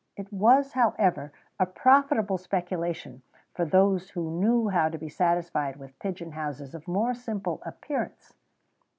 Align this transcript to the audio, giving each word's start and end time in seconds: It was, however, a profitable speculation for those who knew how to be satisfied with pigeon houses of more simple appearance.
It 0.17 0.33
was, 0.33 0.71
however, 0.73 1.31
a 1.59 1.67
profitable 1.67 2.39
speculation 2.39 3.21
for 3.53 3.65
those 3.65 4.09
who 4.09 4.31
knew 4.39 4.69
how 4.69 4.89
to 4.89 4.97
be 4.97 5.09
satisfied 5.09 5.75
with 5.77 5.99
pigeon 5.99 6.31
houses 6.31 6.73
of 6.73 6.87
more 6.87 7.13
simple 7.13 7.61
appearance. 7.67 8.33